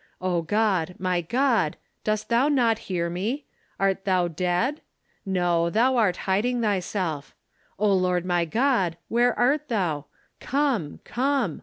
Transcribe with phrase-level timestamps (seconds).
[0.19, 3.45] O God, my God, dost thou not hear me?
[3.79, 4.81] Art thou dead?
[5.27, 7.35] No, thou art hiding thyself.
[7.77, 10.07] O Lord my God, where art thou?
[10.39, 11.59] Come, come